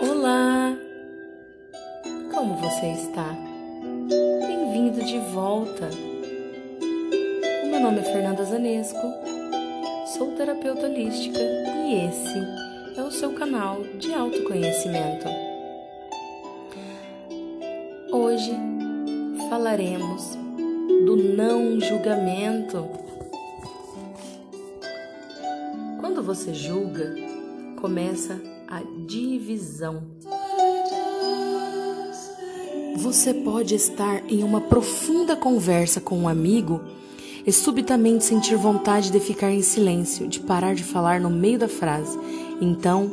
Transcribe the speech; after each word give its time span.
Olá! 0.00 0.76
Como 2.32 2.54
você 2.56 2.92
está? 2.92 3.34
Bem-vindo 4.46 5.04
de 5.04 5.18
volta! 5.32 5.88
O 7.64 7.66
meu 7.66 7.80
nome 7.80 7.98
é 7.98 8.02
Fernanda 8.02 8.44
Zanesco, 8.44 9.12
sou 10.16 10.32
terapeuta 10.36 10.86
holística 10.86 11.38
e 11.38 12.08
esse 12.08 12.98
é 12.98 13.02
o 13.02 13.10
seu 13.10 13.32
canal 13.32 13.82
de 13.98 14.14
autoconhecimento. 14.14 15.26
Hoje 18.12 18.52
falaremos 19.50 20.36
do 21.04 21.16
não 21.16 21.80
julgamento. 21.80 22.88
Quando 26.00 26.22
você 26.22 26.54
julga, 26.54 27.35
começa 27.76 28.40
a 28.68 28.82
divisão. 29.06 30.02
Você 32.96 33.32
pode 33.32 33.74
estar 33.74 34.24
em 34.28 34.42
uma 34.42 34.60
profunda 34.60 35.36
conversa 35.36 36.00
com 36.00 36.18
um 36.18 36.28
amigo 36.28 36.80
e 37.46 37.52
subitamente 37.52 38.24
sentir 38.24 38.56
vontade 38.56 39.12
de 39.12 39.20
ficar 39.20 39.52
em 39.52 39.62
silêncio, 39.62 40.26
de 40.26 40.40
parar 40.40 40.74
de 40.74 40.82
falar 40.82 41.20
no 41.20 41.30
meio 41.30 41.58
da 41.58 41.68
frase. 41.68 42.18
Então, 42.60 43.12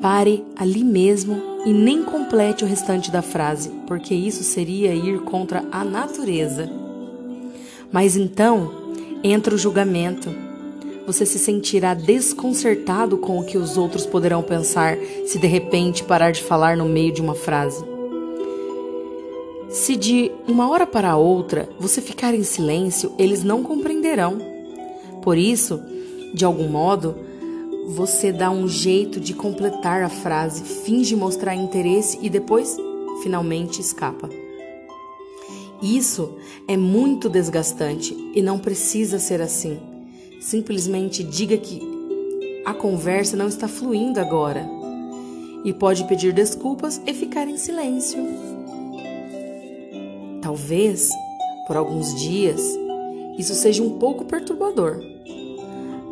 pare 0.00 0.44
ali 0.56 0.82
mesmo 0.82 1.60
e 1.66 1.72
nem 1.72 2.02
complete 2.02 2.64
o 2.64 2.66
restante 2.66 3.10
da 3.10 3.20
frase, 3.20 3.70
porque 3.86 4.14
isso 4.14 4.42
seria 4.42 4.94
ir 4.94 5.20
contra 5.20 5.64
a 5.70 5.84
natureza. 5.84 6.70
Mas 7.92 8.16
então 8.16 8.72
entra 9.22 9.54
o 9.54 9.58
julgamento 9.58 10.30
você 11.06 11.26
se 11.26 11.38
sentirá 11.38 11.94
desconcertado 11.94 13.16
com 13.18 13.38
o 13.38 13.44
que 13.44 13.58
os 13.58 13.76
outros 13.76 14.06
poderão 14.06 14.42
pensar 14.42 14.96
se 15.26 15.38
de 15.38 15.46
repente 15.46 16.04
parar 16.04 16.30
de 16.30 16.42
falar 16.42 16.76
no 16.76 16.84
meio 16.84 17.12
de 17.12 17.20
uma 17.20 17.34
frase. 17.34 17.84
Se 19.68 19.96
de 19.96 20.30
uma 20.46 20.68
hora 20.68 20.86
para 20.86 21.16
outra 21.16 21.68
você 21.78 22.00
ficar 22.00 22.34
em 22.34 22.42
silêncio, 22.42 23.12
eles 23.18 23.42
não 23.42 23.62
compreenderão. 23.62 24.38
Por 25.22 25.38
isso, 25.38 25.80
de 26.34 26.44
algum 26.44 26.68
modo, 26.68 27.16
você 27.88 28.30
dá 28.30 28.50
um 28.50 28.68
jeito 28.68 29.18
de 29.18 29.34
completar 29.34 30.02
a 30.02 30.08
frase, 30.08 30.62
finge 30.62 31.16
mostrar 31.16 31.54
interesse 31.54 32.18
e 32.22 32.28
depois 32.28 32.76
finalmente 33.22 33.80
escapa. 33.80 34.28
Isso 35.82 36.36
é 36.68 36.76
muito 36.76 37.28
desgastante 37.28 38.14
e 38.34 38.40
não 38.40 38.58
precisa 38.58 39.18
ser 39.18 39.40
assim. 39.40 39.91
Simplesmente 40.42 41.22
diga 41.22 41.56
que 41.56 41.80
a 42.64 42.74
conversa 42.74 43.36
não 43.36 43.46
está 43.46 43.68
fluindo 43.68 44.18
agora 44.18 44.68
e 45.64 45.72
pode 45.72 46.02
pedir 46.08 46.32
desculpas 46.32 47.00
e 47.06 47.14
ficar 47.14 47.46
em 47.46 47.56
silêncio. 47.56 48.18
Talvez, 50.42 51.10
por 51.64 51.76
alguns 51.76 52.12
dias, 52.20 52.60
isso 53.38 53.54
seja 53.54 53.84
um 53.84 54.00
pouco 54.00 54.24
perturbador, 54.24 55.00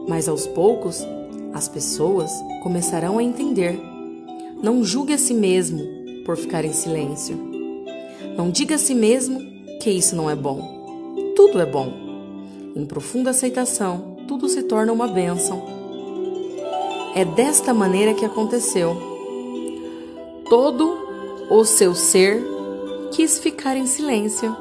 mas 0.09 0.28
aos 0.28 0.47
poucos 0.47 1.05
as 1.53 1.67
pessoas 1.67 2.31
começarão 2.62 3.19
a 3.19 3.25
entender. 3.25 3.81
Não 4.62 4.84
julgue 4.84 5.12
a 5.12 5.19
si 5.19 5.34
mesmo 5.34 5.83
por 6.25 6.37
ficar 6.37 6.65
em 6.65 6.72
silêncio. 6.72 7.37
Não 8.37 8.48
diga 8.48 8.77
a 8.77 8.78
si 8.78 8.94
mesmo 8.94 9.41
que 9.83 9.91
isso 9.91 10.15
não 10.15 10.31
é 10.31 10.37
bom. 10.37 11.34
Tudo 11.34 11.61
é 11.61 11.67
bom. 11.67 11.92
Em 12.77 12.87
profunda 12.87 13.31
aceitação, 13.31 14.20
tudo 14.31 14.48
se 14.48 14.62
torna 14.62 14.92
uma 14.92 15.09
bênção. 15.09 15.61
É 17.17 17.25
desta 17.25 17.75
maneira 17.75 18.14
que 18.14 18.25
aconteceu. 18.25 18.97
Todo 20.48 20.97
o 21.50 21.64
seu 21.64 21.97
ser 21.97 22.41
quis 23.11 23.41
ficar 23.41 23.77
em 23.77 23.87
silêncio. 23.87 24.56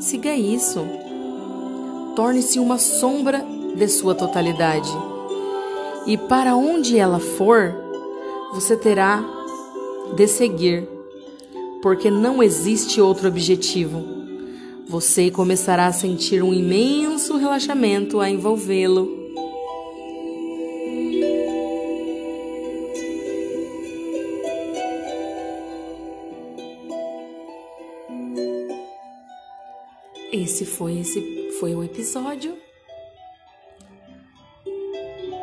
Siga 0.00 0.34
isso. 0.34 0.84
Torne-se 2.16 2.58
uma 2.58 2.76
sombra 2.76 3.46
de 3.76 3.86
sua 3.86 4.16
totalidade. 4.16 4.90
E 6.08 6.16
para 6.16 6.56
onde 6.56 6.98
ela 6.98 7.20
for, 7.20 7.72
você 8.52 8.76
terá 8.76 9.24
de 10.16 10.26
seguir, 10.26 10.88
porque 11.82 12.10
não 12.10 12.42
existe 12.42 13.00
outro 13.00 13.28
objetivo 13.28 14.17
você 14.88 15.30
começará 15.30 15.86
a 15.86 15.92
sentir 15.92 16.42
um 16.42 16.54
imenso 16.54 17.36
relaxamento 17.36 18.20
a 18.20 18.30
envolvê-lo. 18.30 19.28
Esse 30.32 30.64
foi 30.64 30.98
esse 30.98 31.50
foi 31.58 31.74
o 31.74 31.84
episódio. 31.84 32.56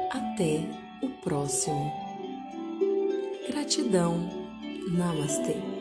Até 0.10 0.62
o 1.04 1.10
próximo. 1.22 1.92
Gratidão. 3.48 4.30
Namastê. 4.92 5.75